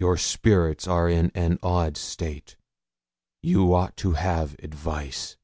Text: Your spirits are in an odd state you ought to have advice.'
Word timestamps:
Your 0.00 0.16
spirits 0.16 0.88
are 0.88 1.08
in 1.08 1.30
an 1.32 1.60
odd 1.62 1.96
state 1.96 2.56
you 3.40 3.72
ought 3.72 3.96
to 3.98 4.14
have 4.14 4.56
advice.' 4.58 5.36